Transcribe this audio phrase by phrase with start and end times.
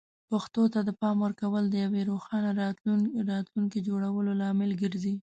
[0.29, 2.49] پښتو ته د پام ورکول د یوې روښانه
[3.33, 5.15] راتلونکې جوړولو لامل ګرځي.